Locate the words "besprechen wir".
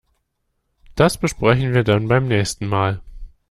1.19-1.83